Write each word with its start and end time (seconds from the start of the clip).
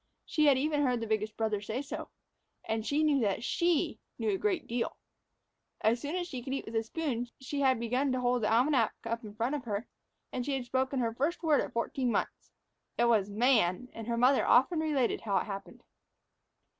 She 0.25 0.47
had 0.47 0.57
even 0.57 0.81
heard 0.81 0.99
the 0.99 1.05
biggest 1.05 1.37
brother 1.37 1.61
say 1.61 1.83
so. 1.83 2.09
And 2.65 2.83
she 2.83 3.03
knew 3.03 3.19
that 3.19 3.43
she 3.43 3.99
knew 4.17 4.31
a 4.31 4.37
great 4.39 4.65
deal. 4.65 4.97
As 5.81 6.01
soon 6.01 6.15
as 6.15 6.27
she 6.27 6.41
could 6.41 6.55
eat 6.55 6.65
with 6.65 6.75
a 6.75 6.81
spoon, 6.81 7.27
she 7.39 7.59
had 7.59 7.79
begun 7.79 8.11
to 8.13 8.19
hold 8.19 8.41
the 8.41 8.51
almanac 8.51 8.95
up 9.05 9.23
in 9.23 9.35
front 9.35 9.53
of 9.53 9.65
her; 9.65 9.85
and 10.33 10.43
she 10.43 10.55
had 10.55 10.65
spoken 10.65 10.97
her 11.01 11.13
first 11.13 11.43
word 11.43 11.61
at 11.61 11.71
fourteen 11.73 12.11
months. 12.11 12.49
It 12.97 13.05
was 13.05 13.29
"Man," 13.29 13.89
and 13.93 14.07
her 14.07 14.17
mother 14.17 14.43
often 14.43 14.79
related 14.79 15.21
how 15.21 15.37
it 15.37 15.43
happened. 15.45 15.83